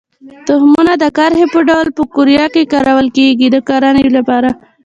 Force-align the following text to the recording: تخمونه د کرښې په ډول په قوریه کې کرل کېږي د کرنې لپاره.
تخمونه 0.47 0.93
د 1.03 1.05
کرښې 1.17 1.45
په 1.53 1.59
ډول 1.69 1.87
په 1.97 2.01
قوریه 2.13 2.47
کې 2.53 2.69
کرل 2.71 3.07
کېږي 3.17 3.47
د 3.51 3.57
کرنې 3.69 4.07
لپاره. 4.17 4.49